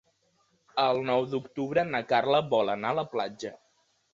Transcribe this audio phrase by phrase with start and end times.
[0.83, 3.57] El nou d'octubre na Carla vol anar a la platja.